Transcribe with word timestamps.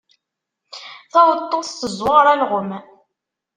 Taweṭṭuft 1.11 1.71
tezzuɣer 1.79 2.25
alɣem. 2.33 2.71